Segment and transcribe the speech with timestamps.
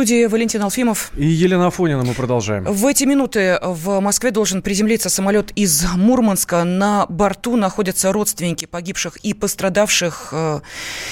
[0.00, 1.12] В студии Валентин Алфимов.
[1.14, 2.64] И Елена Афонина мы продолжаем.
[2.64, 6.64] В эти минуты в Москве должен приземлиться самолет из Мурманска.
[6.64, 10.30] На борту находятся родственники погибших и пострадавших.
[10.32, 10.60] Э,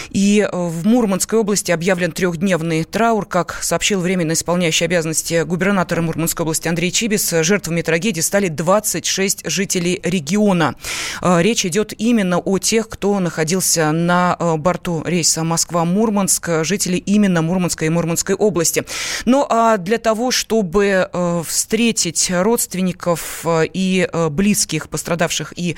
[0.09, 3.27] и в Мурманской области объявлен трехдневный траур.
[3.27, 10.01] Как сообщил временно исполняющий обязанности губернатора Мурманской области Андрей Чибис, жертвами трагедии стали 26 жителей
[10.03, 10.77] региона.
[11.21, 17.43] Э, речь идет именно о тех, кто находился на э, борту рейса Москва-Мурманск, жители именно
[17.43, 18.85] Мурманской и Мурманской области области.
[19.25, 25.77] Ну а для того, чтобы э, встретить родственников э, и э, близких пострадавших и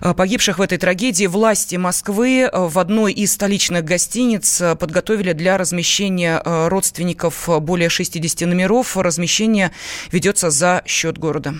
[0.00, 7.48] погибших в этой трагедии, власти Москвы в одной из столичных гостиниц подготовили для размещения родственников
[7.62, 8.96] более 60 номеров.
[8.96, 9.72] Размещение
[10.10, 11.54] ведется за счет города.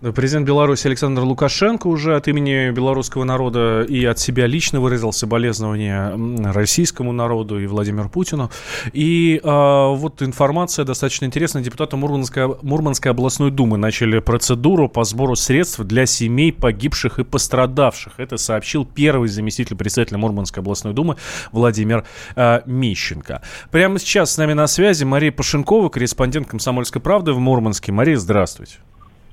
[0.00, 6.14] Президент Беларуси Александр Лукашенко уже от имени белорусского народа и от себя лично выразил соболезнования
[6.52, 8.50] российскому народу и Владимиру Путину.
[8.94, 11.62] И а, вот информация достаточно интересная.
[11.62, 18.14] Депутаты Мурманской, Мурманской областной думы начали процедуру по сбору средств для семей погибших и пострадавших.
[18.16, 21.16] Это сообщил первый заместитель председателя Мурманской областной думы
[21.52, 22.04] Владимир
[22.36, 23.42] а, Мищенко.
[23.70, 27.92] Прямо сейчас с нами на связи Мария Пашенкова, корреспондент «Комсомольской правды» в Мурманске.
[27.92, 28.78] Мария, здравствуйте.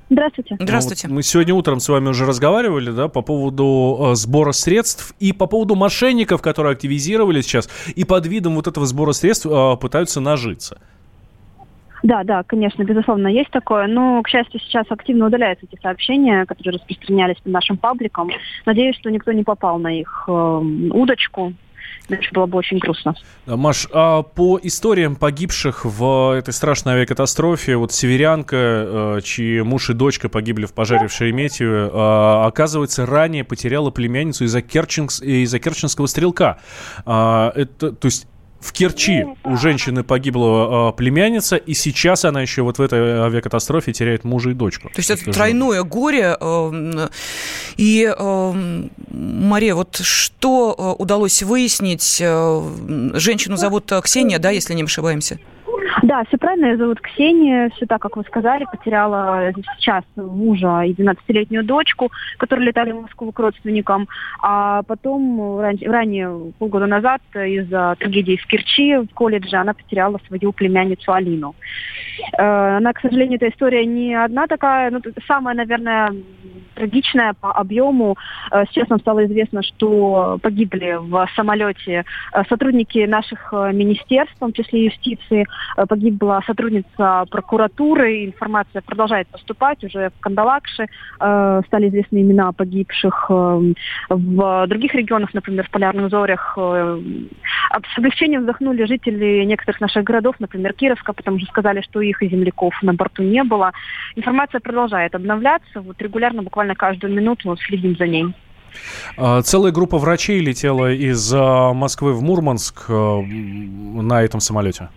[0.09, 0.55] Здравствуйте.
[0.59, 1.07] Здравствуйте.
[1.07, 5.13] Ну, вот мы сегодня утром с вами уже разговаривали, да, по поводу э, сбора средств
[5.19, 9.77] и по поводу мошенников, которые активизировались сейчас и под видом вот этого сбора средств э,
[9.77, 10.79] пытаются нажиться.
[12.03, 13.87] Да, да, конечно, безусловно, есть такое.
[13.87, 18.29] Но, к счастью, сейчас активно удаляются эти сообщения, которые распространялись по нашим пабликам.
[18.65, 21.53] Надеюсь, что никто не попал на их э, удочку.
[22.09, 23.15] Иначе было бы очень грустно.
[23.45, 29.93] Маш, а по историям погибших в этой страшной авиакатастрофе, вот северянка, э, чьи муж и
[29.93, 35.21] дочка погибли в пожаре в Шереметьеве, э, оказывается, ранее потеряла племянницу из-за, Керченс...
[35.21, 36.59] из керченского стрелка.
[37.05, 38.27] А, это, то есть
[38.59, 43.93] в Керчи у женщины погибла э, племянница, и сейчас она еще вот в этой авиакатастрофе
[43.93, 44.89] теряет мужа и дочку.
[44.89, 46.35] То есть это тройное горе.
[46.39, 47.07] Э,
[47.77, 48.53] и, э,
[49.11, 52.19] Мария, вот что э, удалось выяснить?
[52.19, 52.61] Э,
[53.13, 55.39] женщину зовут Ксения, да, если не ошибаемся?
[56.07, 56.67] Да, все правильно.
[56.67, 57.69] Ее зовут Ксения.
[57.75, 58.65] Все так, как вы сказали.
[58.71, 64.07] Потеряла сейчас мужа и 12-летнюю дочку, которые летали в Москву к родственникам.
[64.41, 71.11] А потом, ранее, полгода назад, из-за трагедии в Керчи в колледже, она потеряла свою племянницу
[71.11, 71.55] Алину.
[72.37, 74.91] Э, она, к сожалению, эта история не одна такая.
[74.91, 76.13] Ну, самая, наверное,
[76.75, 78.15] трагичная по объему.
[78.51, 84.53] Э, сейчас нам стало известно, что погибли в самолете э, сотрудники наших министерств, в том
[84.53, 85.45] числе юстиции,
[85.97, 93.73] погибла сотрудница прокуратуры, информация продолжает поступать уже в Кандалакше, э, стали известны имена погибших э,
[94.09, 96.53] в других регионах, например, в Полярных Зорях.
[96.57, 96.99] Э,
[97.93, 102.29] с облегчением вздохнули жители некоторых наших городов, например, Кировска, потому что сказали, что их и
[102.29, 103.71] земляков на борту не было.
[104.15, 108.25] Информация продолжает обновляться, вот регулярно, буквально каждую минуту мы следим за ней.
[109.17, 114.89] А, целая группа врачей летела из Москвы в Мурманск на этом самолете.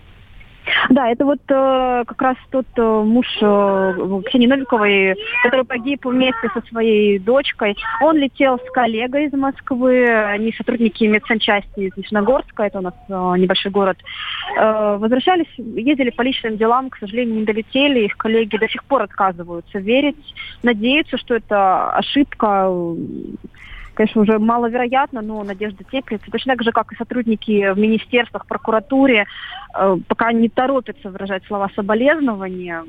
[0.89, 6.49] Да, это вот э, как раз тот э, муж э, Ксении Новиковой, который погиб вместе
[6.55, 7.77] со своей дочкой.
[8.01, 13.13] Он летел с коллегой из Москвы, они сотрудники медсанчасти из Нижнегорска, это у нас э,
[13.13, 13.99] небольшой город.
[14.57, 18.07] Э, возвращались, ездили по личным делам, к сожалению, не долетели.
[18.07, 22.71] Их коллеги до сих пор отказываются верить, надеются, что это ошибка
[23.95, 26.31] конечно, уже маловероятно, но надежда теплится.
[26.31, 29.27] Точно так же, как и сотрудники в министерствах, прокуратуре,
[29.75, 32.85] э, пока не торопятся выражать слова соболезнования,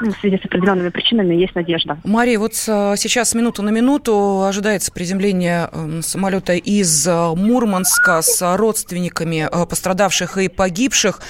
[0.00, 1.98] в связи с определенными причинами есть надежда.
[2.04, 8.56] Мария, вот э, сейчас минуту на минуту ожидается приземление эм, самолета из э, Мурманска с
[8.56, 11.20] родственниками пострадавших и погибших.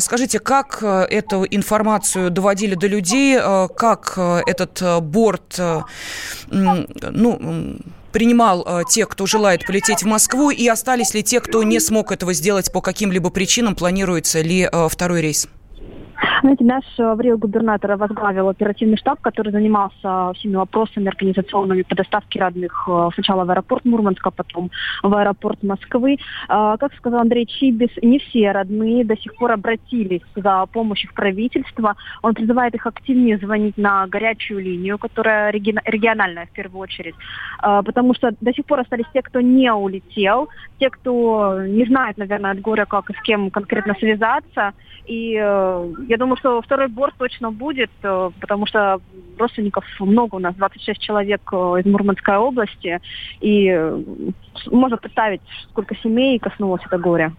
[0.00, 3.38] Скажите, как эту информацию доводили до людей,
[3.76, 5.58] как этот борт,
[6.50, 7.78] ну,
[8.12, 12.12] принимал э, тех, кто желает полететь в Москву, и остались ли те, кто не смог
[12.12, 15.48] этого сделать по каким-либо причинам, планируется ли э, второй рейс?
[16.42, 22.88] Знаете, наш аврил губернатор возглавил оперативный штаб, который занимался всеми вопросами организационными по доставке родных
[22.88, 24.72] э, сначала в аэропорт Мурманска, потом
[25.04, 26.16] в аэропорт Москвы.
[26.48, 31.14] А, как сказал Андрей Чибис, не все родные до сих пор обратились за помощью в
[31.14, 31.94] правительство.
[32.22, 37.14] Он призывает их активнее звонить на горячую линию, которая региональная в первую очередь,
[37.60, 40.48] а, потому что до сих пор остались те, кто не улетел,
[40.80, 44.72] те, кто не знает, наверное, от горя, как и с кем конкретно связаться.
[45.06, 49.00] И э, я думаю, думаю, что второй борт точно будет, э, потому что
[49.38, 53.00] родственников много у нас, 26 человек э, из Мурманской области,
[53.40, 54.02] и э,
[54.70, 57.32] можно представить, сколько семей коснулось это горе.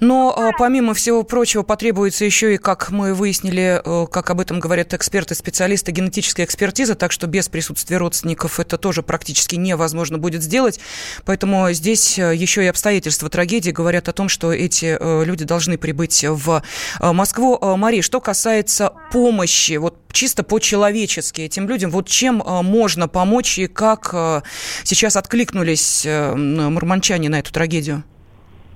[0.00, 4.60] Но а, помимо всего прочего потребуется еще и, как мы выяснили, э, как об этом
[4.60, 10.42] говорят эксперты, специалисты, генетическая экспертиза, так что без присутствия родственников это тоже практически невозможно будет
[10.42, 10.80] сделать.
[11.24, 15.78] Поэтому здесь э, еще и обстоятельства трагедии говорят о том, что эти э, люди должны
[15.78, 16.62] прибыть в
[17.00, 17.58] Москву.
[17.76, 24.42] Мария, что касается помощи, вот чисто по-человечески этим людям, вот чем можно помочь и как
[24.84, 28.04] сейчас откликнулись мурманчане на эту трагедию?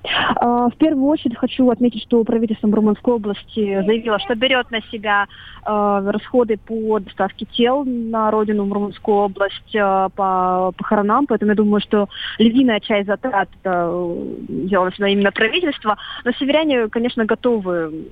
[0.03, 5.27] А, в первую очередь хочу отметить, что правительство Мурманской области заявило, что берет на себя
[5.65, 11.81] э, расходы по доставке тел на родину Мурманскую область э, по похоронам, поэтому я думаю,
[11.81, 12.09] что
[12.39, 18.07] львиная часть затрат себя именно правительство, но северяне, конечно, готовы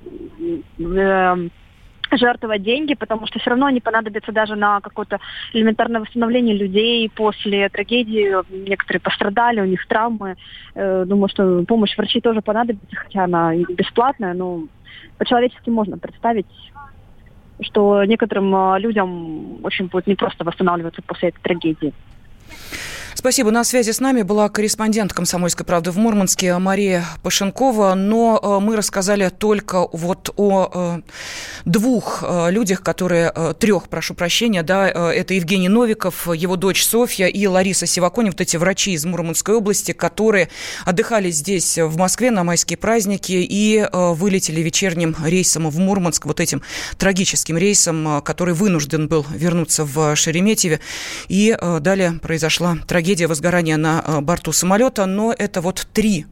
[0.78, 1.48] э,
[2.16, 5.18] жертвовать деньги, потому что все равно они понадобятся даже на какое-то
[5.52, 8.34] элементарное восстановление людей после трагедии.
[8.68, 10.36] Некоторые пострадали, у них травмы.
[10.74, 14.64] Э, думаю, что помощь врачей тоже понадобится, хотя она бесплатная, но
[15.18, 16.46] по-человечески можно представить,
[17.60, 21.92] что некоторым э, людям очень будет непросто восстанавливаться после этой трагедии.
[23.20, 23.50] Спасибо.
[23.50, 27.92] На связи с нами была корреспондент «Комсомольской правды» в Мурманске Мария Пашенкова.
[27.92, 31.00] Но э, мы рассказали только вот о э,
[31.66, 37.46] двух э, людях, которые, трех, прошу прощения, да, это Евгений Новиков, его дочь Софья и
[37.46, 40.48] Лариса Сиваконь, вот эти врачи из Мурманской области, которые
[40.86, 46.62] отдыхали здесь, в Москве, на майские праздники и вылетели вечерним рейсом в Мурманск, вот этим
[46.96, 50.80] трагическим рейсом, который вынужден был вернуться в Шереметьеве.
[51.28, 56.26] И далее произошла трагедия трагедия возгорания на э, борту самолета, но это вот три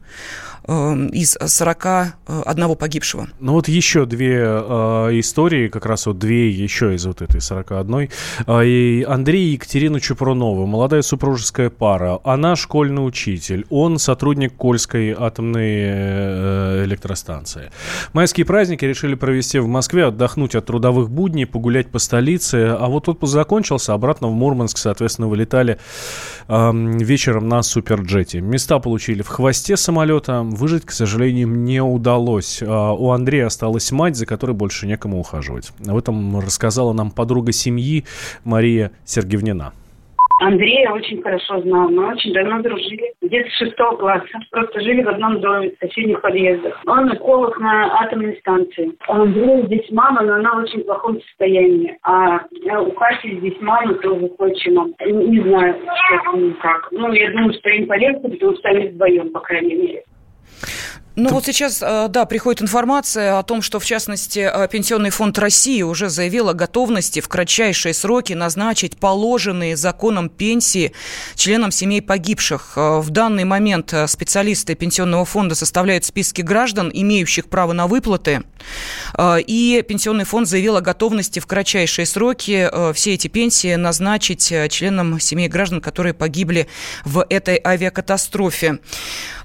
[0.70, 3.28] Эм, из 41 погибшего.
[3.40, 8.10] Ну вот еще две э, истории, как раз вот две еще из вот этой 41.
[8.46, 12.20] Э, и Андрей и Екатерина Чупрунова, молодая супружеская пара.
[12.22, 17.70] Она школьный учитель, он сотрудник Кольской атомной э, электростанции.
[18.12, 22.76] Майские праздники решили провести в Москве, отдохнуть от трудовых будней, погулять по столице.
[22.78, 25.78] А вот отпуск закончился, обратно в Мурманск, соответственно, вылетали
[26.48, 28.40] вечером на суперджете.
[28.40, 32.62] Места получили в хвосте самолета, выжить, к сожалению, не удалось.
[32.62, 35.72] А, у Андрея осталась мать, за которой больше некому ухаживать.
[35.86, 38.04] Об этом рассказала нам подруга семьи
[38.44, 39.72] Мария Сергеевнина.
[40.40, 41.88] Андрея очень хорошо знал.
[41.88, 43.12] Мы очень давно дружили.
[43.22, 44.26] Где-то с шестого класса.
[44.50, 46.80] Просто жили в одном доме, в соседних подъездах.
[46.86, 48.92] Он эколог на атомной станции.
[49.08, 51.96] У Андрея здесь мама, но она в очень плохом состоянии.
[52.02, 52.40] А
[52.80, 54.94] у Кати здесь мама тоже отчимом.
[55.04, 55.76] Не знаю,
[56.60, 56.88] как.
[56.92, 60.04] Ну, я думаю, что им полегче, потому что они вдвоем, по крайней мере.
[61.18, 65.36] Ну вот сейчас, э, да, приходит информация о том, что, в частности, э, Пенсионный фонд
[65.38, 70.92] России уже заявил о готовности в кратчайшие сроки назначить положенные законом пенсии
[71.34, 72.74] членам семей погибших.
[72.76, 78.42] Э, в данный момент специалисты Пенсионного фонда составляют списки граждан, имеющих право на выплаты.
[79.18, 85.48] И Пенсионный фонд заявил о готовности в кратчайшие сроки все эти пенсии назначить членам семей
[85.48, 86.68] граждан, которые погибли
[87.04, 88.78] в этой авиакатастрофе.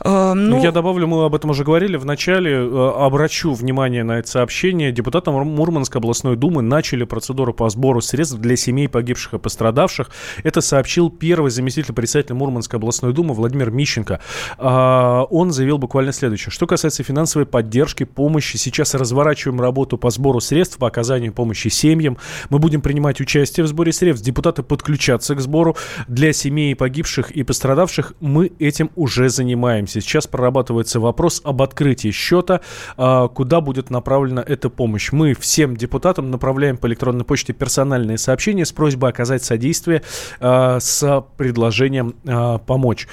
[0.04, 4.04] Ну, ну, Я добавлю, мы об этом уже уже говорили в начале, э, обращу внимание
[4.04, 4.92] на это сообщение.
[4.92, 10.10] Депутаты Мурманской областной думы начали процедуру по сбору средств для семей погибших и пострадавших.
[10.44, 14.20] Это сообщил первый заместитель председателя Мурманской областной думы Владимир Мищенко.
[14.58, 16.52] А, он заявил буквально следующее.
[16.52, 22.18] Что касается финансовой поддержки, помощи, сейчас разворачиваем работу по сбору средств, по оказанию помощи семьям.
[22.50, 24.26] Мы будем принимать участие в сборе средств.
[24.26, 25.76] Депутаты подключатся к сбору.
[26.08, 30.02] Для семей погибших и пострадавших мы этим уже занимаемся.
[30.02, 32.62] Сейчас прорабатывается вопрос об открытии счета,
[32.98, 35.12] а, куда будет направлена эта помощь.
[35.12, 40.02] Мы всем депутатам направляем по электронной почте персональные сообщения с просьбой оказать содействие
[40.40, 43.08] а, с предложением а, помочь.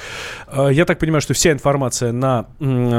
[0.53, 2.47] Я так понимаю, что вся информация на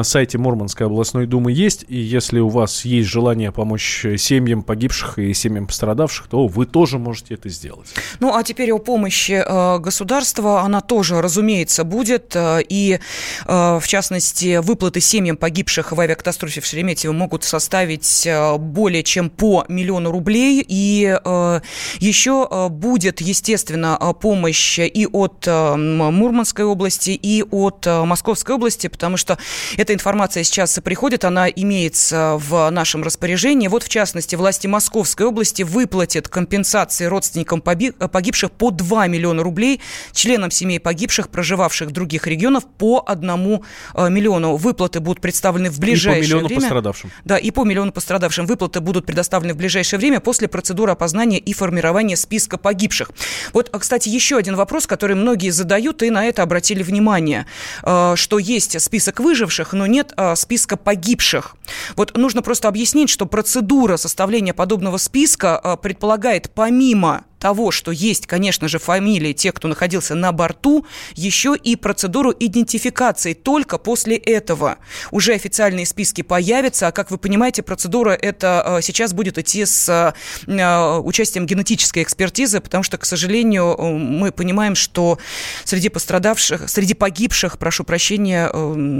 [0.03, 5.33] сайте Мурманской областной думы есть, и если у вас есть желание помочь семьям погибших и
[5.33, 7.87] семьям пострадавших, то вы тоже можете это сделать.
[8.19, 9.43] Ну, а теперь о помощи
[9.79, 10.61] государства.
[10.61, 12.35] Она тоже, разумеется, будет.
[12.35, 12.99] И,
[13.47, 19.29] в частности, выплаты семьям семьям погибших в авиакатастрофе в Шереметьево могут составить э, более чем
[19.29, 20.63] по миллиону рублей.
[20.67, 21.61] И э,
[21.99, 29.37] еще э, будет, естественно, помощь и от Мурманской области, и от Московской области, потому что
[29.77, 33.67] эта информация сейчас приходит, она имеется в нашем распоряжении.
[33.67, 39.81] Вот, в частности, власти Московской области выплатят компенсации родственникам погибших по 2 миллиона рублей,
[40.13, 43.61] членам семей погибших, проживавших в других регионах, по 1
[44.09, 44.55] миллиону.
[44.57, 46.61] Выплаты будут представлены в ближайшее и по миллиону время.
[46.61, 47.11] пострадавшим.
[47.25, 48.45] Да, и по миллиону пострадавшим.
[48.45, 53.11] Выплаты будут предоставлены в ближайшее время после процедуры опознания и формирования списка погибших.
[53.53, 57.45] Вот, а, кстати, еще один вопрос, который многие задают, и на это обратили внимание,
[57.83, 61.55] э, что есть список выживших, но нет э, списка погибших.
[61.95, 68.67] Вот нужно просто объяснить, что процедура составления подобного списка предполагает помимо того, что есть, конечно
[68.67, 73.33] же, фамилии тех, кто находился на борту, еще и процедуру идентификации.
[73.33, 74.77] Только после этого
[75.09, 76.87] уже официальные списки появятся.
[76.87, 80.13] А как вы понимаете, процедура это э, сейчас будет идти с
[80.47, 85.17] э, участием генетической экспертизы, потому что, к сожалению, э, мы понимаем, что
[85.65, 88.51] среди пострадавших, среди погибших, прошу прощения,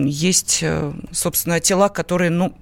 [0.08, 0.64] есть,
[1.12, 2.56] собственно, тела, которые, ну,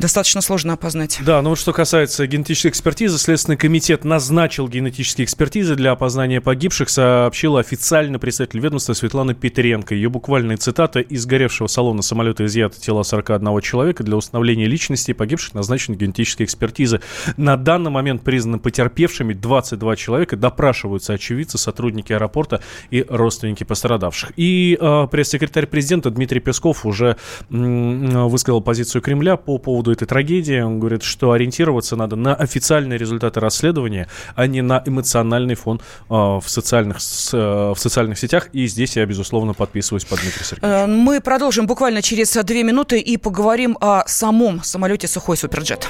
[0.00, 1.18] достаточно сложно опознать.
[1.24, 6.88] Да, ну вот что касается генетической экспертизы, Следственный комитет назначил генетические экспертизы для опознания погибших,
[6.88, 9.94] сообщила официально представитель ведомства Светлана Петренко.
[9.94, 14.02] Ее буквальная цитата «Из горевшего салона самолета изъято тела 41 человека.
[14.02, 17.00] Для установления личности погибших назначены генетические экспертизы.
[17.36, 20.36] На данный момент признаны потерпевшими 22 человека.
[20.36, 24.32] Допрашиваются очевидцы, сотрудники аэропорта и родственники пострадавших.
[24.36, 27.16] И э, пресс-секретарь президента Дмитрий Песков уже
[27.50, 30.60] э, высказал позицию Кремля по поводу поводу этой трагедии.
[30.60, 36.12] Он говорит, что ориентироваться надо на официальные результаты расследования, а не на эмоциональный фон э,
[36.12, 38.48] в, социальных, с, э, в социальных сетях.
[38.52, 40.84] И здесь я, безусловно, подписываюсь под Дмитрия Сергеевича.
[40.84, 45.88] Э, мы продолжим буквально через две минуты и поговорим о самом самолете «Сухой Суперджет».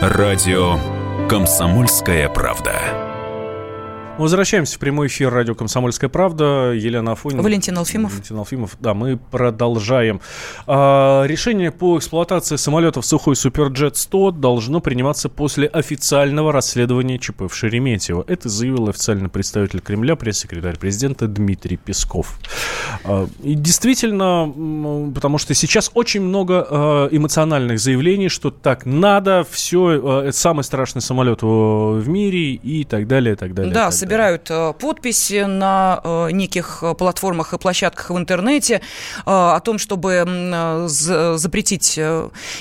[0.00, 0.78] Радио
[1.28, 3.03] «Комсомольская правда».
[4.16, 6.70] Возвращаемся в прямой эфир радио «Комсомольская правда».
[6.72, 7.42] Елена Афонина.
[7.42, 8.12] Валентин Алфимов.
[8.12, 8.76] Валентин Алфимов.
[8.78, 10.20] Да, мы продолжаем.
[10.68, 18.24] А, решение по эксплуатации самолетов «Сухой Суперджет-100» должно приниматься после официального расследования ЧП в Шереметьево.
[18.28, 22.38] Это заявил официальный представитель Кремля, пресс-секретарь президента Дмитрий Песков.
[23.02, 30.00] А, и действительно, потому что сейчас очень много а, эмоциональных заявлений, что так надо, все,
[30.02, 33.74] а, это самый страшный самолет в мире и так далее, и так далее.
[33.74, 38.82] Да, собирают э, подписи на э, неких э, платформах и площадках в интернете
[39.24, 41.98] о том, чтобы запретить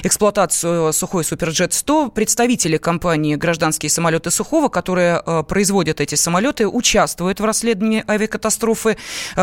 [0.03, 2.11] эксплуатацию сухой Суперджет-100.
[2.11, 8.97] Представители компании «Гражданские самолеты Сухого», которые производят эти самолеты, участвуют в расследовании авиакатастрофы.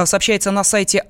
[0.04, 1.02] Сообщается на сайте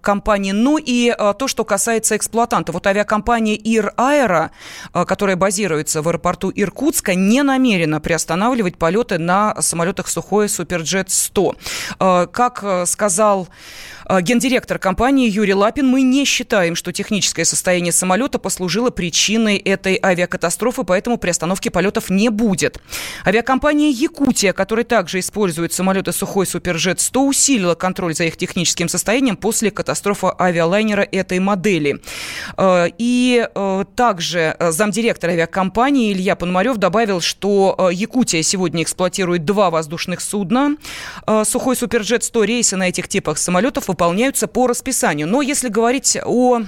[0.00, 0.52] компании.
[0.52, 2.72] Ну и то, что касается эксплуатанта.
[2.72, 4.50] Вот авиакомпания «Ир Аэро»,
[4.92, 11.54] которая базируется в аэропорту Иркутска, не намерена приостанавливать полеты на самолетах Сухого сухой Суперджет 100.
[12.00, 13.48] Э, как э, сказал
[14.08, 20.84] гендиректор компании Юрий Лапин, мы не считаем, что техническое состояние самолета послужило причиной этой авиакатастрофы,
[20.84, 22.80] поэтому приостановки полетов не будет.
[23.26, 29.36] Авиакомпания Якутия, которая также использует самолеты Сухой Суперджет 100, усилила контроль за их техническим состоянием
[29.36, 32.00] после катастрофы авиалайнера этой модели.
[32.98, 33.48] И
[33.94, 40.76] также замдиректора авиакомпании Илья Пономарев добавил, что Якутия сегодня эксплуатирует два воздушных судна.
[41.44, 45.26] Сухой Суперджет 100 рейсы на этих типах самолетов выполняются по расписанию.
[45.26, 46.60] Но если говорить о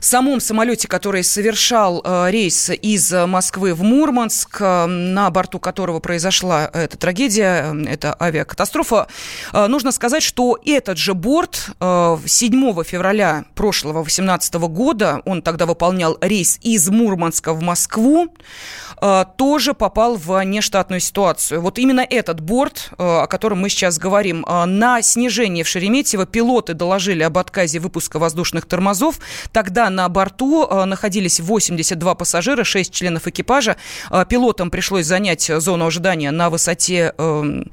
[0.00, 6.68] самом самолете, который совершал э, рейс из Москвы в Мурманск, э, на борту которого произошла
[6.72, 9.06] эта трагедия, э, эта авиакатастрофа,
[9.52, 15.66] э, нужно сказать, что этот же борт э, 7 февраля прошлого 2018 года, он тогда
[15.66, 18.91] выполнял рейс из Мурманска в Москву, э,
[19.36, 21.60] тоже попал в нештатную ситуацию.
[21.60, 26.26] Вот именно этот борт, э, о котором мы сейчас говорим, э, на снижение в Шереметьево
[26.26, 29.18] пилоты доложили об отказе выпуска воздушных тормозов.
[29.50, 33.76] Тогда на борту э, находились 82 пассажира, 6 членов экипажа.
[34.10, 37.70] Э, пилотам пришлось занять зону ожидания на высоте эм,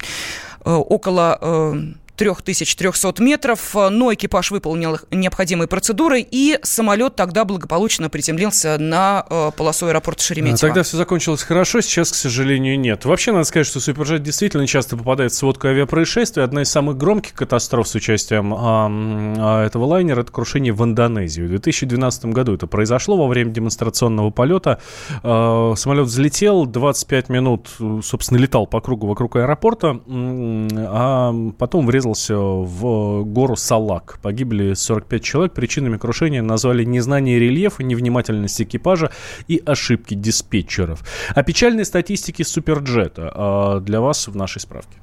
[0.65, 1.75] э, около
[2.19, 9.88] 3300 метров, но экипаж выполнил необходимые процедуры, и самолет тогда благополучно приземлился на э, полосу
[9.88, 10.59] аэропорта Шереметьево.
[10.59, 13.05] Тогда все закончилось хорошо, сейчас, к сожалению, нет.
[13.05, 16.43] Вообще, надо сказать, что Суперджет действительно часто попадает в сводку авиапроисшествий.
[16.43, 21.43] Одна из самых громких катастроф с участием а, этого лайнера– это крушение в Индонезии.
[21.43, 24.81] В 2012 году это произошло во время демонстрационного полета.
[25.23, 27.69] А, самолет взлетел, 25 минут,
[28.03, 34.20] собственно, летал по кругу вокруг аэропорта, а потом врезался врезался в гору Салак.
[34.22, 35.54] Погибли 45 человек.
[35.54, 39.12] Причинами крушения назвали незнание рельефа, невнимательность экипажа
[39.48, 41.01] и ошибки диспетчеров.
[41.36, 44.98] О печальной статистике Суперджета а для вас в нашей справке.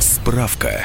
[0.00, 0.84] Справка.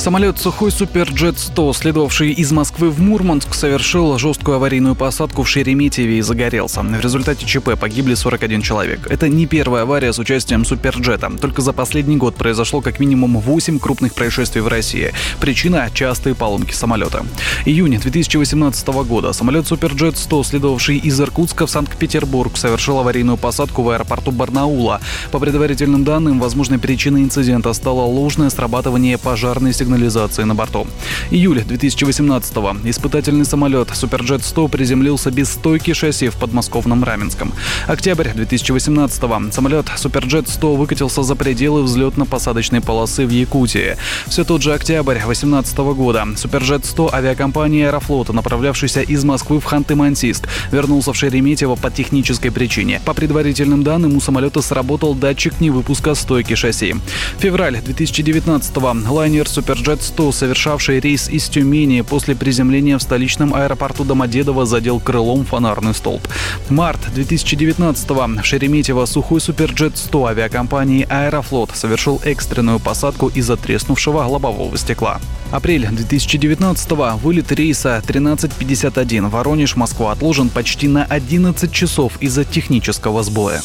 [0.00, 6.22] Самолет «Сухой Суперджет-100», следовавший из Москвы в Мурманск, совершил жесткую аварийную посадку в Шереметьеве и
[6.22, 6.80] загорелся.
[6.80, 9.06] В результате ЧП погибли 41 человек.
[9.10, 11.30] Это не первая авария с участием Суперджета.
[11.38, 15.12] Только за последний год произошло как минимум 8 крупных происшествий в России.
[15.38, 17.26] Причина– частые поломки самолета.
[17.66, 24.30] Июнь 2018 года самолет Суперджет-100, следовавший из Иркутска в Санкт-Петербург, совершил аварийную посадку в аэропорту
[24.30, 25.02] Барнаула.
[25.30, 30.86] По предварительным данным, возможной причиной инцидента стало ложное срабатывание пожарной сигнализации сигнализации на борту.
[31.30, 32.88] Июль 2018-го.
[32.88, 37.52] Испытательный самолет Суперджет-100 приземлился без стойки шасси в подмосковном Раменском.
[37.88, 39.50] Октябрь 2018-го.
[39.52, 43.96] Самолет Суперджет-100 выкатился за пределы взлетно-посадочной полосы в Якутии.
[44.28, 46.26] Все тот же октябрь 2018 года.
[46.36, 53.00] Суперджет-100 авиакомпании Аэрофлота, направлявшийся из Москвы в Ханты-Мансийск, вернулся в Шереметьево по технической причине.
[53.04, 56.94] По предварительным данным, у самолета сработал датчик невыпуска стойки шасси.
[57.38, 59.12] Февраль 2019-го.
[59.12, 65.46] Лайнер Суперджет Суперджет-100, совершавший рейс из Тюмени после приземления в столичном аэропорту Домодедово, задел крылом
[65.46, 66.26] фонарный столб.
[66.68, 68.42] Март 2019-го.
[68.42, 75.18] Шереметьево сухой Суперджет-100 авиакомпании «Аэрофлот» совершил экстренную посадку из-за треснувшего лобового стекла.
[75.50, 77.16] Апрель 2019-го.
[77.18, 83.62] Вылет рейса 1351 Воронеж-Москва отложен почти на 11 часов из-за технического сбоя.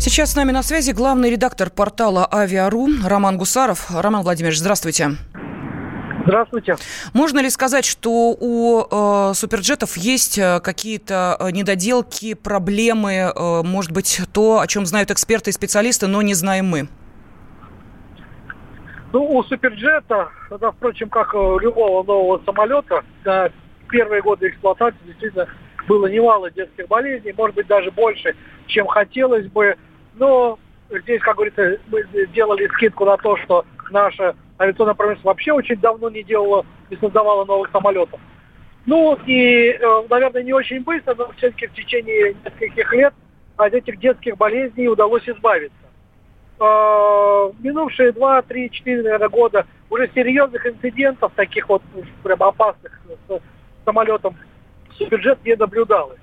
[0.00, 3.90] Сейчас с нами на связи главный редактор портала «Авиару» Роман Гусаров.
[3.90, 5.10] Роман Владимирович, здравствуйте.
[6.24, 6.76] Здравствуйте.
[7.14, 13.90] Можно ли сказать, что у э, суперджетов есть э, какие-то э, недоделки, проблемы, э, может
[13.90, 16.88] быть, то, о чем знают эксперты и специалисты, но не знаем мы?
[19.12, 20.28] Ну, у суперджета,
[20.60, 23.48] да, впрочем, как у любого нового самолета, да,
[23.90, 25.48] первые годы эксплуатации действительно
[25.88, 28.36] было немало детских болезней, может быть, даже больше,
[28.68, 29.76] чем хотелось бы.
[30.18, 30.58] Но
[30.90, 36.10] здесь, как говорится, мы делали скидку на то, что наша авиационная промышленность вообще очень давно
[36.10, 38.20] не делала, не создавала новых самолетов.
[38.86, 43.14] Ну и, э, наверное, не очень быстро, но все-таки в течение нескольких лет
[43.56, 45.76] от этих детских болезней удалось избавиться.
[46.60, 51.82] Э, минувшие два, три, четыре, наверное, года уже серьезных инцидентов, таких вот
[52.22, 53.40] прям опасных с
[53.84, 54.36] самолетом,
[55.10, 56.20] бюджет не наблюдалось.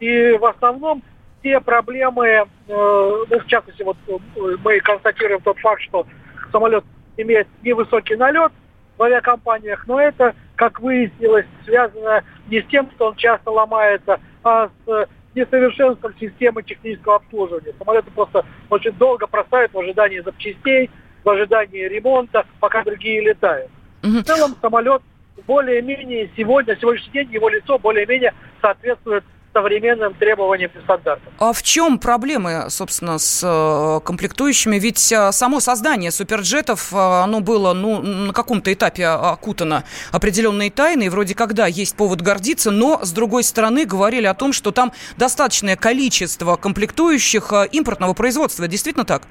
[0.00, 1.02] И в основном
[1.46, 4.16] те проблемы, э, ну, в частности, вот э,
[4.64, 6.04] мы констатируем тот факт, что
[6.50, 6.82] самолет
[7.16, 8.50] имеет невысокий налет
[8.98, 14.70] в авиакомпаниях, но это, как выяснилось, связано не с тем, что он часто ломается, а
[14.84, 17.74] с несовершенством системы технического обслуживания.
[17.78, 20.90] Самолеты просто очень долго проставят в ожидании запчастей,
[21.22, 23.70] в ожидании ремонта, пока другие летают.
[24.02, 24.18] Угу.
[24.18, 25.00] В целом самолет
[25.46, 29.22] более-менее сегодня, сегодняшний день его лицо более-менее соответствует
[29.56, 31.32] современным требованиям и стандартам.
[31.38, 34.76] А в чем проблемы, собственно, с э, комплектующими?
[34.76, 41.08] Ведь э, само создание суперджетов, э, оно было ну, на каком-то этапе окутано определенной тайной,
[41.08, 45.76] вроде когда есть повод гордиться, но, с другой стороны, говорили о том, что там достаточное
[45.76, 48.68] количество комплектующих импортного производства.
[48.68, 49.22] Действительно так?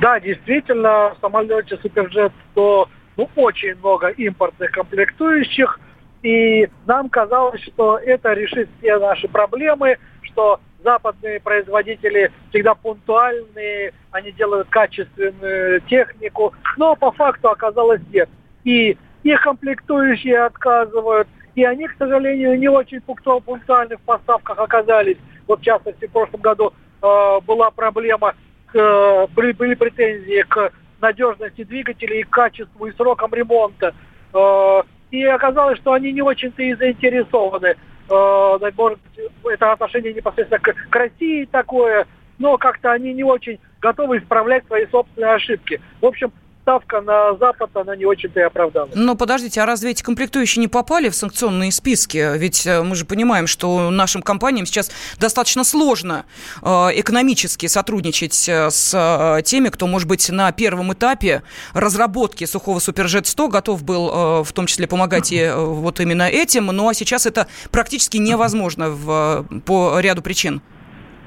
[0.00, 5.78] Да, действительно, в самолете Суперджет 100 ну, очень много импортных комплектующих,
[6.26, 14.32] и нам казалось, что это решит все наши проблемы, что западные производители всегда пунктуальные, они
[14.32, 18.28] делают качественную технику, но по факту оказалось нет.
[18.64, 25.18] И их комплектующие отказывают, и они, к сожалению, не очень пунктуальны в поставках оказались.
[25.46, 28.34] Вот в частности, в прошлом году э, была проблема,
[28.74, 33.94] э, были, были претензии к надежности двигателей, к качеству и срокам ремонта.
[34.34, 34.82] Э,
[35.20, 37.76] и оказалось, что они не очень-то и заинтересованы.
[38.08, 42.06] Э, может быть, это отношение непосредственно к, к России такое,
[42.38, 45.80] но как-то они не очень готовы исправлять свои собственные ошибки.
[46.00, 46.32] В общем,
[46.66, 48.90] ставка на Запад, она не очень-то и оправдана.
[48.92, 52.36] Но подождите, а разве эти комплектующие не попали в санкционные списки?
[52.36, 56.26] Ведь э, мы же понимаем, что нашим компаниям сейчас достаточно сложно
[56.62, 63.48] э, экономически сотрудничать э, с теми, кто, может быть, на первом этапе разработки сухого Суперджет-100
[63.48, 68.16] готов был в том числе помогать и вот именно этим, ну а сейчас это практически
[68.16, 70.62] невозможно в, по ряду причин.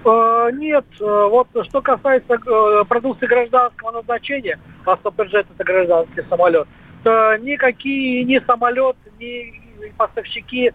[0.06, 6.68] Э, нет, э, вот что касается э, продукции гражданского назначения, а Суперджет это гражданский самолет,
[7.04, 9.54] то никакие ни самолет, ни
[9.98, 10.72] поставщики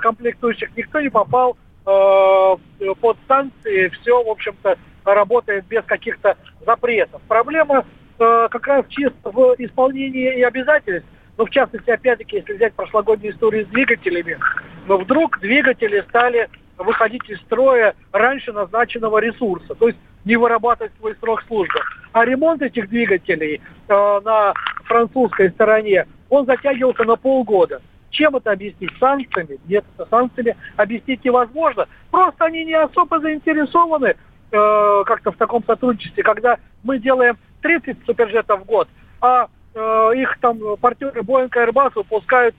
[0.00, 7.20] комплектующих, никто не попал под санкции, все, в общем-то, работает без каких-то запретов.
[7.26, 7.84] Проблема
[8.18, 11.08] как раз чисто в исполнении и обязательств.
[11.36, 14.38] Ну, в частности, опять-таки, если взять прошлогоднюю историю с двигателями,
[14.86, 21.14] но вдруг двигатели стали выходить из строя раньше назначенного ресурса, то есть не вырабатывать свой
[21.16, 21.80] срок службы.
[22.12, 24.52] А ремонт этих двигателей э, на
[24.84, 27.80] французской стороне, он затягивался на полгода.
[28.10, 28.90] Чем это объяснить?
[28.98, 29.58] Санкциями?
[29.66, 31.86] Нет, санкциями объяснить невозможно.
[32.10, 34.06] Просто они не особо заинтересованы
[34.50, 38.88] э, как-то в таком сотрудничестве, когда мы делаем 30 суперджетов в год,
[39.20, 42.54] а э, их там партнеры Boeing и Airbus выпускают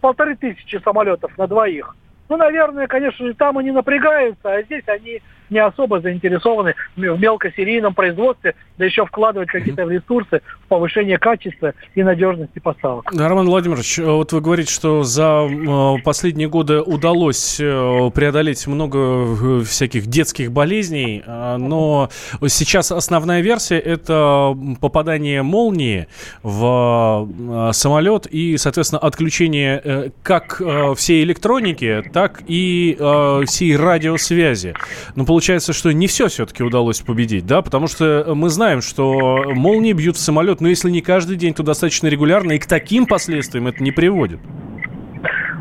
[0.00, 1.94] полторы тысячи самолетов на двоих.
[2.32, 5.20] Ну, наверное, конечно же, там они напрягаются, а здесь они
[5.52, 12.02] не особо заинтересованы в мелкосерийном производстве, да еще вкладывать какие-то ресурсы в повышение качества и
[12.02, 13.12] надежности поставок.
[13.12, 19.62] Роман Владимирович, э, вот вы говорите, что за э, последние годы удалось э, преодолеть много
[19.64, 22.08] всяких детских болезней, но
[22.46, 26.08] сейчас основная версия это попадание молнии
[26.42, 27.28] в
[27.72, 30.62] самолет и, соответственно, отключение как
[30.96, 32.96] всей электроники, так и
[33.46, 34.74] всей радиосвязи.
[35.14, 37.62] Но получается получается, что не все все-таки удалось победить, да?
[37.62, 41.64] Потому что мы знаем, что молнии бьют в самолет, но если не каждый день, то
[41.64, 44.38] достаточно регулярно, и к таким последствиям это не приводит.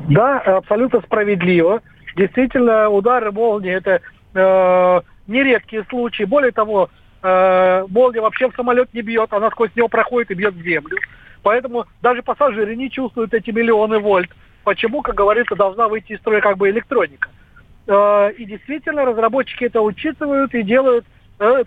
[0.07, 1.81] Да, абсолютно справедливо.
[2.15, 4.01] Действительно, удары молнии это
[4.35, 6.25] э, нередкие случаи.
[6.25, 6.91] Более того,
[7.23, 10.99] э, молния вообще в самолет не бьет, она сквозь него проходит и бьет в землю.
[11.41, 14.29] Поэтому даже пассажиры не чувствуют эти миллионы вольт.
[14.63, 17.29] Почему, как говорится, должна выйти из строя как бы электроника.
[17.87, 21.05] Э, и действительно разработчики это учитывают и делают,
[21.39, 21.63] э,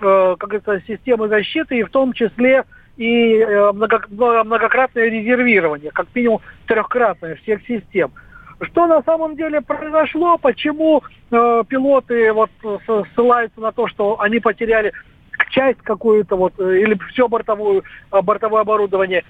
[0.00, 2.64] э, как говорится, системы защиты, и в том числе
[2.96, 3.42] и
[3.72, 8.12] многократное резервирование, как минимум трехкратное всех систем.
[8.60, 12.50] Что на самом деле произошло, почему э, пилоты вот
[13.14, 14.92] ссылаются на то, что они потеряли
[15.48, 19.24] часть какую-то вот или все бортовую, бортовое оборудование.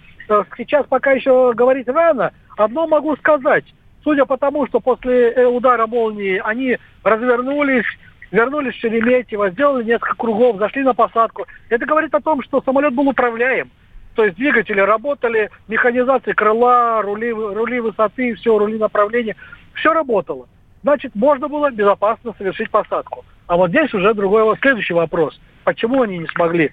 [0.57, 2.33] Сейчас пока еще говорить рано.
[2.57, 3.65] Одно могу сказать.
[4.03, 7.85] Судя по тому, что после э, удара молнии они развернулись,
[8.31, 11.47] вернулись в Шереметьево, сделали несколько кругов, зашли на посадку.
[11.69, 13.71] Это говорит о том, что самолет был управляем.
[14.15, 19.37] То есть двигатели работали, механизация крыла, рули, рули высоты, все, рули направления.
[19.75, 20.49] Все работало.
[20.83, 23.25] Значит, можно было безопасно совершить посадку.
[23.47, 25.39] А вот здесь уже другой следующий вопрос.
[25.65, 26.71] Почему они не смогли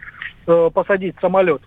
[0.47, 1.61] э, посадить самолет?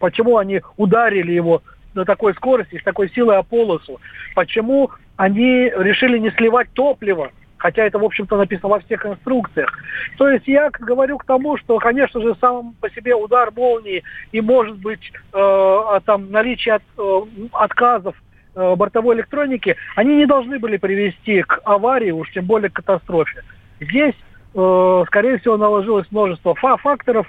[0.00, 1.62] Почему они ударили его
[1.94, 4.00] на такой скорости, с такой силой о полосу.
[4.34, 9.72] Почему они решили не сливать топливо, хотя это, в общем-то, написано во всех инструкциях.
[10.18, 14.02] То есть я говорю к тому, что, конечно же, сам по себе удар молнии
[14.32, 17.20] и, может быть, э, там наличие от, э,
[17.52, 18.16] отказов
[18.54, 23.42] э, бортовой электроники, они не должны были привести к аварии, уж тем более к катастрофе.
[23.80, 24.14] Здесь,
[24.54, 27.26] э, скорее всего, наложилось множество факторов,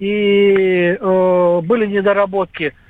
[0.00, 2.74] и э, были недоработки–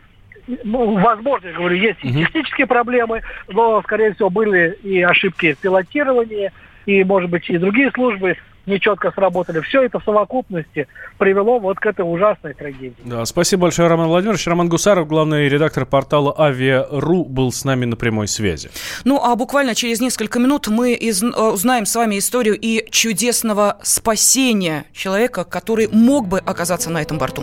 [0.65, 6.53] возможно, я говорю, есть и технические проблемы, но, скорее всего, были и ошибки в пилотировании,
[6.87, 8.37] и, может быть, и другие службы
[8.69, 9.61] нечетко сработали.
[9.61, 10.87] Все это в совокупности
[11.19, 12.95] привело вот к этой ужасной трагедии.
[13.05, 14.47] Да, спасибо большое, Роман Владимирович.
[14.47, 18.71] Роман Гусаров, главный редактор портала Авиа.ру, был с нами на прямой связи.
[19.05, 23.79] Ну, а буквально через несколько минут мы из, э, узнаем с вами историю и чудесного
[23.83, 27.43] спасения человека, который мог бы оказаться на этом борту.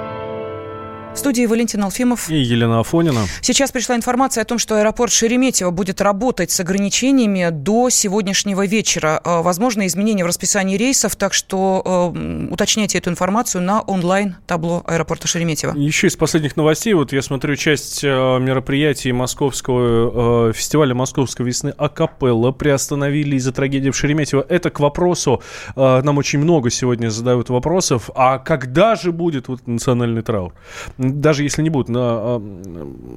[1.13, 2.29] В студии Валентин Алфимов.
[2.29, 3.19] И Елена Афонина.
[3.41, 9.19] Сейчас пришла информация о том, что аэропорт Шереметьево будет работать с ограничениями до сегодняшнего вечера.
[9.21, 15.27] А, возможно, изменения в расписании рейсов, так что э, уточняйте эту информацию на онлайн-табло аэропорта
[15.27, 15.77] Шереметьево.
[15.77, 21.73] Еще из последних новостей, вот я смотрю часть э, мероприятий московского э, фестиваля «Московской весны»
[21.77, 24.45] Акапелла приостановили из-за трагедии в Шереметьево.
[24.47, 25.43] Это к вопросу,
[25.75, 30.53] э, нам очень много сегодня задают вопросов, а когда же будет вот национальный траур?
[31.01, 32.41] Даже если не будут на, а,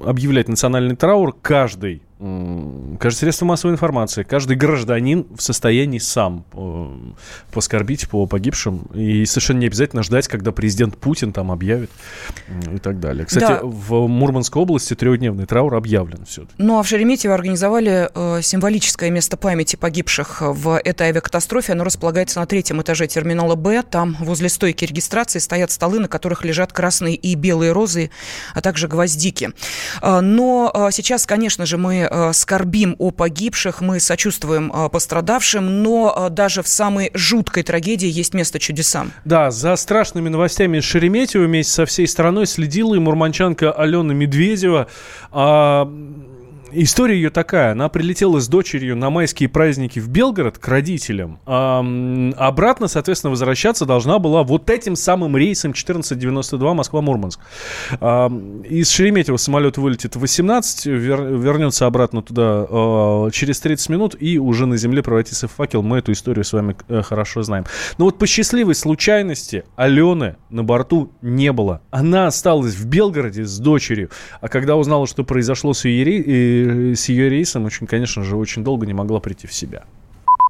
[0.07, 6.87] объявлять национальный траур, каждый каждое средство массовой информации, каждый гражданин в состоянии сам э,
[7.53, 8.87] поскорбить по погибшим.
[8.95, 11.91] И совершенно не обязательно ждать, когда президент Путин там объявит
[12.73, 13.27] и так далее.
[13.27, 13.61] Кстати, да.
[13.63, 16.47] в Мурманской области трехдневный траур объявлен все.
[16.57, 21.73] Ну а в Шереметьево организовали э, символическое место памяти погибших в этой авиакатастрофе.
[21.73, 23.83] Оно располагается на третьем этаже терминала «Б».
[23.83, 28.11] Там возле стойки регистрации стоят столы, на которых лежат красные и белые розы,
[28.55, 29.51] а также гвоздики.
[30.01, 35.83] Э, но э, сейчас, конечно же, мы Э, скорбим о погибших, мы сочувствуем э, пострадавшим,
[35.83, 39.13] но э, даже в самой жуткой трагедии есть место чудесам.
[39.25, 44.89] Да, за страшными новостями из Шереметьево вместе со всей страной следила и мурманчанка Алена Медведева.
[46.77, 47.73] История ее такая.
[47.73, 51.39] Она прилетела с дочерью на майские праздники в Белгород к родителям.
[51.47, 51.85] А,
[52.37, 57.41] обратно, соответственно, возвращаться должна была вот этим самым рейсом 1492 Москва-Мурманск.
[58.01, 58.29] А,
[58.69, 64.39] из Шереметьево самолет вылетит в 18, вер, вернется обратно туда а, через 30 минут и
[64.39, 65.83] уже на земле превратится в факел.
[65.83, 67.65] Мы эту историю с вами а, хорошо знаем.
[67.99, 71.83] Но вот по счастливой случайности Алены на борту не было.
[71.91, 74.11] Она осталась в Белгороде с дочерью.
[74.41, 76.64] А когда узнала, что произошло с ее,
[76.95, 79.85] с ее рейсом, очень, конечно же, очень долго не могла прийти в себя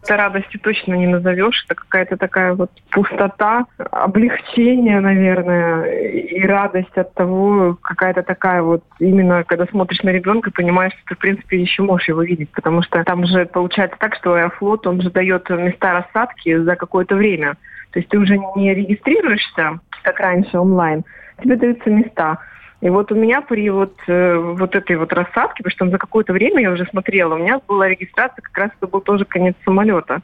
[0.05, 1.65] это радостью точно не назовешь.
[1.65, 9.45] Это какая-то такая вот пустота, облегчение, наверное, и радость от того, какая-то такая вот именно,
[9.45, 13.03] когда смотришь на ребенка, понимаешь, что ты, в принципе, еще можешь его видеть, потому что
[13.05, 17.55] там же получается так, что Аэрофлот, он же дает места рассадки за какое-то время.
[17.93, 21.05] То есть ты уже не регистрируешься, как раньше, онлайн,
[21.43, 22.39] тебе даются места.
[22.85, 26.35] И вот у меня при вот, э, вот этой вот рассадке, потому что за какое-то
[26.35, 30.21] время я уже смотрела, у меня была регистрация, как раз это был тоже конец самолета.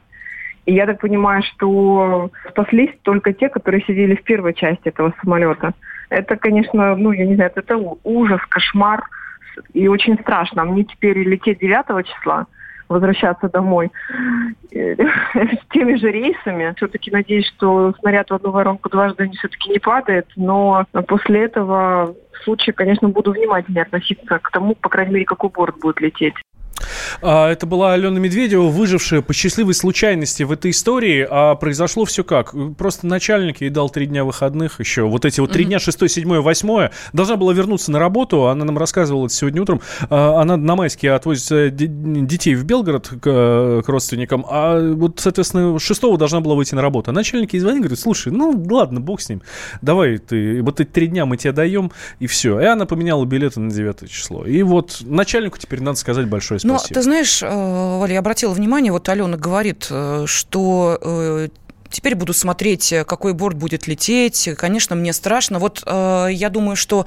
[0.67, 5.73] И я так понимаю, что спаслись только те, которые сидели в первой части этого самолета.
[6.09, 9.05] Это, конечно, ну, я не знаю, это ужас, кошмар
[9.73, 10.63] и очень страшно.
[10.63, 12.45] Мне теперь лететь 9 числа,
[12.89, 13.89] возвращаться домой
[14.71, 16.73] с теми же рейсами.
[16.77, 22.13] Все-таки надеюсь, что снаряд в одну воронку дважды все-таки не падает, но после этого
[22.43, 26.35] случае, конечно, буду внимательнее относиться к тому, по крайней мере, какой борт будет лететь.
[27.21, 31.25] А, это была Алена Медведева, выжившая по счастливой случайности в этой истории.
[31.29, 32.53] А произошло все как?
[32.77, 35.03] Просто начальник ей дал три дня выходных еще.
[35.03, 35.67] Вот эти вот три mm-hmm.
[35.67, 36.91] дня, шестой, седьмой, восьмое.
[37.13, 38.47] Должна была вернуться на работу.
[38.47, 39.81] Она нам рассказывала это сегодня утром.
[40.09, 44.45] А, она на майские отвозит детей в Белгород к, к родственникам.
[44.49, 47.11] А вот, соответственно, шестого должна была выйти на работу.
[47.11, 49.41] А начальник ей звонит, говорит, слушай, ну ладно, бог с ним.
[49.81, 52.59] Давай ты, вот эти три дня мы тебе даем, и все.
[52.59, 54.45] И она поменяла билеты на 9 число.
[54.45, 56.70] И вот начальнику теперь надо сказать большое спасибо.
[56.73, 61.49] Но ты знаешь, э, Валя, я обратила внимание, вот Алена говорит, э, что э,
[61.91, 64.49] Теперь буду смотреть, э, какой борт будет лететь.
[64.57, 65.59] Конечно, мне страшно.
[65.59, 67.05] Вот э, я думаю, что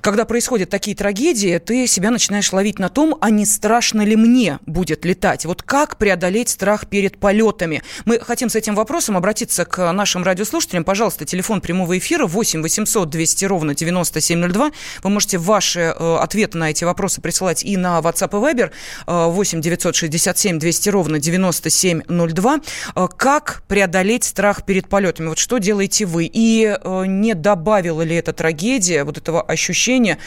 [0.00, 4.58] когда происходят такие трагедии, ты себя начинаешь ловить на том, а не страшно ли мне
[4.66, 5.44] будет летать.
[5.44, 7.82] Вот как преодолеть страх перед полетами?
[8.04, 10.84] Мы хотим с этим вопросом обратиться к нашим радиослушателям.
[10.84, 14.72] Пожалуйста, телефон прямого эфира 8 800 200 ровно 9702.
[15.02, 18.70] Вы можете ваши э, ответы на эти вопросы присылать и на WhatsApp и Viber
[19.06, 22.60] э, 8 967 200 ровно 9702.
[22.94, 25.28] Э, как преодолеть преодолеть страх перед полетами.
[25.28, 26.30] Вот что делаете вы?
[26.32, 30.18] И э, не добавила ли эта трагедия вот этого ощущения,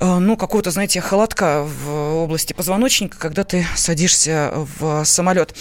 [0.00, 5.54] э, ну, какого-то, знаете, холодка в области позвоночника, когда ты садишься в самолет?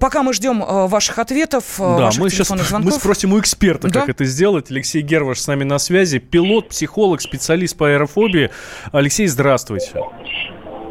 [0.00, 2.84] Пока мы ждем э, ваших ответов, да, ваших мы сейчас звонков.
[2.84, 4.00] мы спросим у эксперта, да?
[4.00, 4.70] как это сделать.
[4.70, 6.18] Алексей Герваш с нами на связи.
[6.18, 8.50] Пилот, психолог, специалист по аэрофобии.
[8.92, 9.92] Алексей, здравствуйте.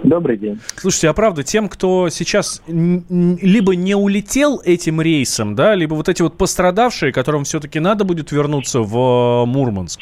[0.03, 0.59] Добрый день.
[0.75, 6.21] Слушайте, а правда, тем, кто сейчас либо не улетел этим рейсом, да, либо вот эти
[6.21, 10.01] вот пострадавшие, которым все-таки надо будет вернуться в э, Мурманск,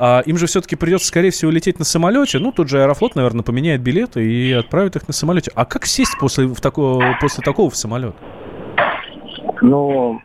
[0.00, 2.38] а им же все-таки придется, скорее всего, лететь на самолете.
[2.38, 5.52] Ну, тут же Аэрофлот, наверное, поменяет билеты и отправит их на самолете.
[5.54, 8.14] А как сесть после, в такого, после такого в самолет?
[9.62, 10.20] Ну,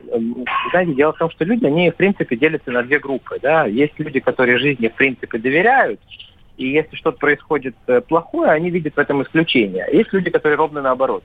[0.71, 3.65] знаете, дело в том, что люди, они, в принципе, делятся на две группы, да.
[3.65, 5.99] Есть люди, которые жизни, в принципе, доверяют,
[6.57, 9.85] и если что-то происходит э, плохое, они видят в этом исключение.
[9.91, 11.23] Есть люди, которые ровно наоборот,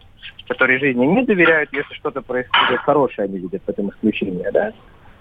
[0.48, 4.50] которые жизни не доверяют, если что-то происходит хорошее, они видят в этом исключение.
[4.52, 4.72] Да?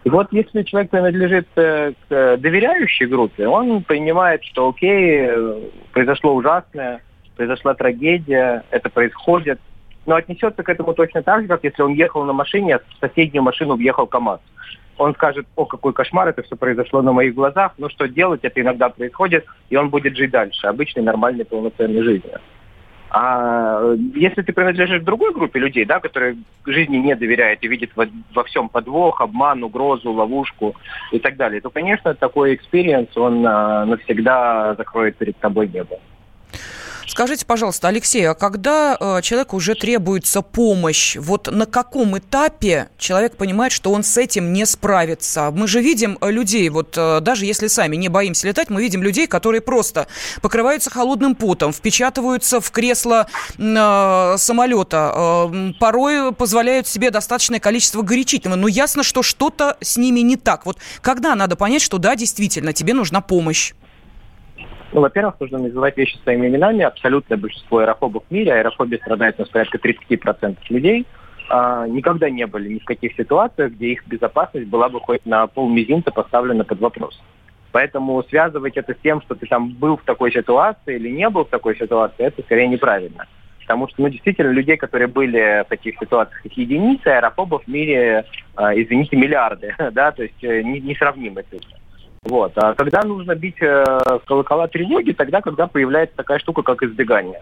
[0.03, 6.33] И вот если человек принадлежит э, к доверяющей группе, он понимает, что окей, э, произошло
[6.33, 7.01] ужасное,
[7.35, 9.59] произошла трагедия, это происходит,
[10.05, 12.99] но отнесется к этому точно так же, как если он ехал на машине, а в
[12.99, 14.39] соседнюю машину въехал КАМАЗ
[14.99, 18.61] он скажет, о, какой кошмар, это все произошло на моих глазах, ну что делать, это
[18.61, 22.39] иногда происходит, и он будет жить дальше, обычной нормальной полноценной жизнью.
[23.11, 28.05] А если ты принадлежишь другой группе людей, да, которые жизни не доверяют и видят во,
[28.35, 30.75] во всем подвох, обман, угрозу, ловушку
[31.11, 35.97] и так далее, то, конечно, такой experience, он а, навсегда закроет перед тобой небо.
[37.09, 43.35] Скажите, пожалуйста, Алексей, а когда э, человеку уже требуется помощь, вот на каком этапе человек
[43.35, 45.49] понимает, что он с этим не справится?
[45.49, 49.01] Мы же видим э, людей, вот э, даже если сами не боимся летать, мы видим
[49.01, 50.05] людей, которые просто
[50.43, 58.59] покрываются холодным потом, впечатываются в кресло э, самолета, э, порой позволяют себе достаточное количество горячительного,
[58.59, 60.63] но ясно, что что-то с ними не так.
[60.67, 63.73] Вот когда надо понять, что да, действительно, тебе нужна помощь?
[64.91, 66.81] Ну, во-первых, нужно называть вещи своими именами.
[66.81, 71.05] Абсолютное большинство аэрофобов в мире, аэрофобия страдает у порядка 30% людей,
[71.49, 75.47] а, никогда не были ни в каких ситуациях, где их безопасность была бы хоть на
[75.47, 77.19] полмизинца поставлена под вопрос.
[77.71, 81.45] Поэтому связывать это с тем, что ты там был в такой ситуации или не был
[81.45, 83.27] в такой ситуации, это скорее неправильно.
[83.61, 88.25] Потому что, ну, действительно, людей, которые были в таких ситуациях, как единицы, аэрофобов в мире,
[88.57, 91.78] э, извините, миллиарды, да, то есть э, не, несравнимы цифры.
[92.23, 92.51] Вот.
[92.57, 93.85] А когда нужно бить э,
[94.25, 97.41] колокола тревоги, тогда, когда появляется такая штука, как избегание.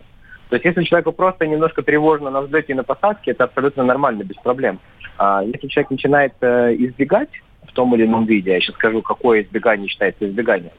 [0.50, 4.24] То есть если человеку просто немножко тревожно на взлете и на посадке, это абсолютно нормально,
[4.24, 4.80] без проблем.
[5.18, 7.30] А если человек начинает э, избегать
[7.68, 10.72] в том или ином виде, я сейчас скажу, какое избегание считается избеганием,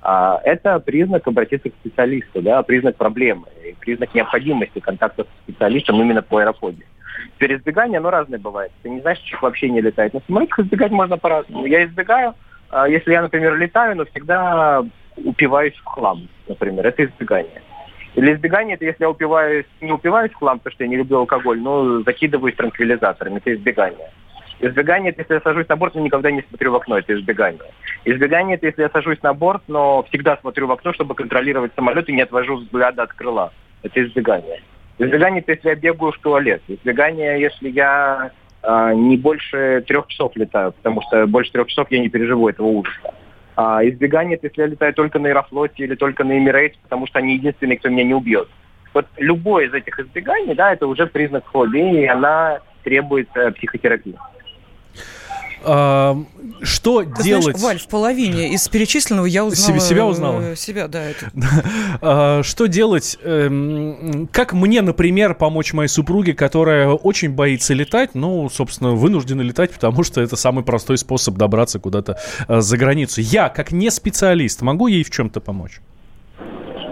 [0.00, 3.46] а, это признак обратиться к специалисту, да, признак проблемы,
[3.80, 6.86] признак необходимости контакта с специалистом именно по аэрофобии.
[7.34, 8.70] Теперь избегание, оно разное бывает.
[8.82, 10.14] Ты не знаешь, человек вообще не летает.
[10.14, 11.66] На самолетах избегать можно по-разному.
[11.66, 12.34] Я избегаю,
[12.88, 14.84] если я, например, летаю, но всегда
[15.16, 16.86] упиваюсь в хлам, например.
[16.86, 17.62] Это избегание.
[18.14, 21.18] Или избегание, это если я упиваюсь, не упиваюсь в хлам, потому что я не люблю
[21.18, 23.36] алкоголь, но закидываюсь транквилизаторами.
[23.36, 24.10] Это избегание.
[24.60, 27.60] Избегание, это если я сажусь на борт, но никогда не смотрю в окно, это избегание.
[28.04, 32.08] Избегание, это если я сажусь на борт, но всегда смотрю в окно, чтобы контролировать самолет
[32.08, 33.52] и не отвожу взгляда от крыла.
[33.84, 34.60] Это избегание.
[34.98, 36.60] Избегание, это если я бегаю в туалет.
[36.66, 38.32] Избегание, если я
[38.64, 43.14] не больше трех часов летаю, потому что больше трех часов я не переживу этого ужаса.
[43.56, 47.18] А избегание, это если я летаю только на Аэрофлоте или только на Emirates, потому что
[47.18, 48.48] они единственные, кто меня не убьет.
[48.94, 54.16] Вот любое из этих избеганий, да, это уже признак фобии, и она требует э, психотерапии.
[55.64, 56.16] А,
[56.62, 57.56] что Ты делать?
[57.56, 59.80] Знаешь, Валь, в половине из перечисленного я узнала...
[59.80, 60.56] Себя узнала?
[60.56, 61.04] Себя, да.
[61.04, 61.30] Это.
[62.00, 63.18] а, что делать?
[63.22, 69.72] Эм, как мне, например, помочь моей супруге, которая очень боится летать, ну, собственно, вынуждена летать,
[69.72, 73.20] потому что это самый простой способ добраться куда-то э, за границу.
[73.20, 75.80] Я, как не специалист, могу ей в чем-то помочь?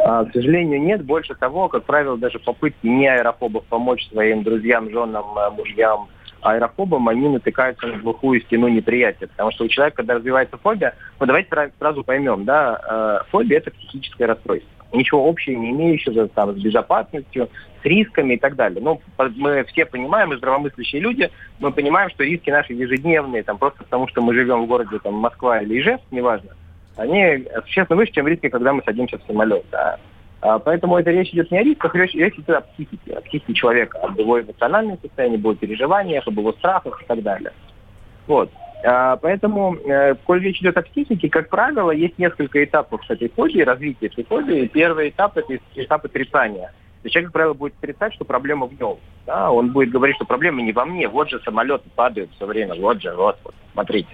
[0.07, 1.05] А, к сожалению, нет.
[1.05, 6.09] Больше того, как правило, даже попытки не аэрофобов помочь своим друзьям, женам, э, мужьям,
[6.47, 9.27] аэрофобом, они натыкаются на глухую стену неприятия.
[9.27, 13.71] Потому что у человека, когда развивается фобия, ну давайте сразу поймем, да, э, фобия– это
[13.71, 14.71] психическое расстройство.
[14.93, 17.51] Ничего общего не имеющего там, с безопасностью,
[17.83, 18.81] с рисками и так далее.
[18.81, 19.01] Ну,
[19.37, 24.07] мы все понимаем, мы здравомыслящие люди, мы понимаем, что риски наши ежедневные, там, просто потому
[24.09, 26.51] что мы живем в городе там, Москва или Ижевск, неважно,
[26.97, 29.65] они существенно выше, чем риски, когда мы садимся в самолет.
[29.71, 29.99] Да.
[30.41, 33.55] А, поэтому это речь идет не о рисках, речь, речь идет о психике, о психике
[33.55, 37.53] человека, об его эмоциональном состоянии, об его переживаниях, об его страхах и так далее.
[38.27, 38.51] Вот.
[38.85, 43.63] А, поэтому, э, коль речь идет о психике, как правило, есть несколько этапов этой фобии,
[43.63, 44.67] развития этой фобии.
[44.67, 46.67] Первый этап– это этап отрицания.
[46.67, 48.99] То есть человек, как правило, будет отрицать, что проблема в нем.
[49.27, 49.51] Да?
[49.51, 53.01] Он будет говорить, что проблема не во мне, вот же самолеты падают все время, вот
[53.01, 54.09] же, вот, вот смотрите.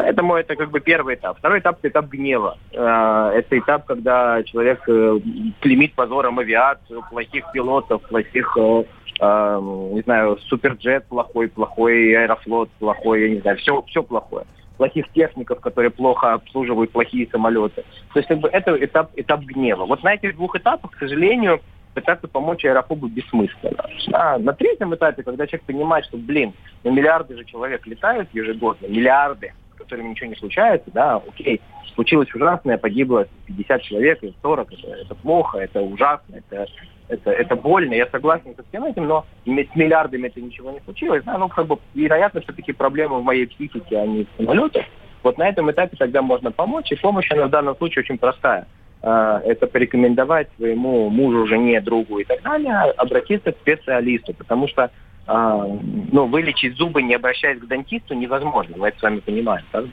[0.00, 1.36] Поэтому это как бы первый этап.
[1.38, 2.56] Второй этап– это этап гнева.
[2.72, 5.18] Э, это этап, когда человек э,
[5.60, 8.82] клеймит позором авиацию, плохих пилотов, плохих, э,
[9.20, 14.46] не знаю, суперджет плохой, плохой аэрофлот плохой, я не знаю, все, все плохое
[14.78, 17.84] плохих техников, которые плохо обслуживают плохие самолеты.
[18.14, 19.84] То есть как бы это этап, этап гнева.
[19.84, 21.60] Вот на этих двух этапах, к сожалению,
[21.92, 23.84] пытаться помочь аэрофобу бессмысленно.
[24.14, 28.86] А на третьем этапе, когда человек понимает, что, блин, ну миллиарды же человек летают ежегодно,
[28.86, 31.60] миллиарды, которыми ничего не случается, да, окей,
[31.94, 36.66] случилось ужасное, погибло 50 человек или 40, это, это плохо, это ужасно, это,
[37.08, 41.24] это, это больно, я согласен со всем этим, но с миллиардами это ничего не случилось,
[41.24, 44.86] да, ну, как бы, вероятно, все-таки проблемы в моей психике, а не в самолете.
[45.22, 48.66] Вот на этом этапе тогда можно помочь, и помощь, она в данном случае очень простая.
[49.02, 54.90] А, это порекомендовать своему мужу, жене, другу и так далее, обратиться к специалисту, потому что
[55.32, 58.76] ну, вылечить зубы, не обращаясь к дантисту, невозможно.
[58.76, 59.90] Мы это с вами понимаем, правда?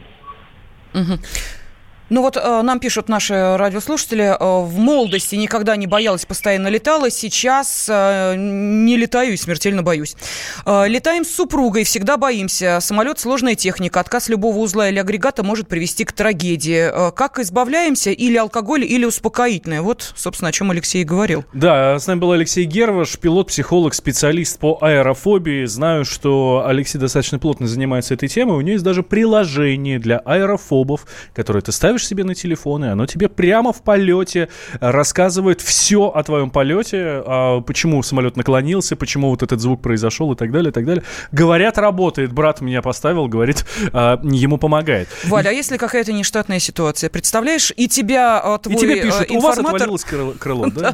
[0.93, 1.19] Угу.
[2.09, 7.09] Ну вот э, нам пишут наши радиослушатели, э, в молодости никогда не боялась, постоянно летала,
[7.09, 10.15] сейчас э, не летаю и смертельно боюсь.
[10.65, 12.79] Э, летаем с супругой, всегда боимся.
[12.79, 17.09] Самолет– сложная техника, отказ любого узла или агрегата может привести к трагедии.
[17.09, 18.11] Э, как избавляемся?
[18.11, 19.81] Или алкоголь, или успокоительное?
[19.81, 21.43] Вот, собственно, о чем Алексей говорил.
[21.51, 25.65] Да, с нами был Алексей Герваш, пилот, психолог, специалист по аэрофобии.
[25.65, 28.55] Знаю, что Алексей достаточно плотно занимается этой темой.
[28.55, 32.87] У него есть даже приложение для аэрофобов, которое ты ставишь ставишь себе на телефон, и
[32.87, 39.29] оно тебе прямо в полете рассказывает все о твоем полете, а почему самолет наклонился, почему
[39.29, 41.03] вот этот звук произошел и так далее, и так далее.
[41.31, 42.31] Говорят, работает.
[42.31, 45.09] Брат меня поставил, говорит, а, ему помогает.
[45.25, 49.39] Валя, а если какая-то нештатная ситуация, представляешь, и тебя а, твой И тебе пишут, у
[49.39, 50.93] вас отвалилось крыло, да?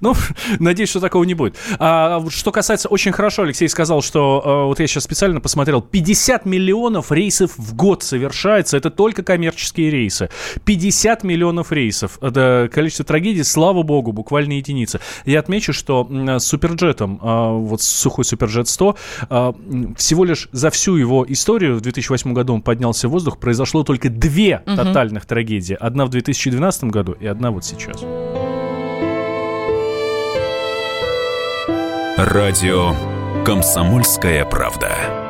[0.00, 0.14] Ну,
[0.60, 1.56] надеюсь, что такого не будет.
[1.78, 7.10] А что касается, очень хорошо, Алексей сказал, что вот я сейчас специально посмотрел, 50 миллионов
[7.10, 10.28] рейсов в год совершается, это только коммерческие рейсы.
[10.64, 12.18] 50 миллионов рейсов.
[12.20, 15.00] Это количество трагедий, слава богу, буквально единица.
[15.24, 18.96] Я отмечу, что с Суперджетом, вот сухой Суперджет 100,
[19.28, 19.54] а,
[19.96, 24.08] всего лишь за всю его историю в 2008 году он поднялся в воздух, произошло только
[24.08, 24.76] две угу.
[24.76, 25.76] тотальных трагедии.
[25.78, 28.02] Одна в 2012 году и одна вот сейчас.
[32.16, 32.94] Радио
[33.44, 35.23] «Комсомольская правда».